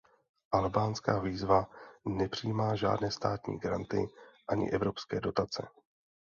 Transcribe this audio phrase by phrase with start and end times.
[0.51, 1.67] Albánská výzva
[2.05, 4.07] nepřijímá žádné státní granty
[4.47, 5.67] ani evropské dotace.